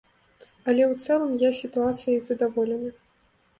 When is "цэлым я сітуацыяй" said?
1.17-2.19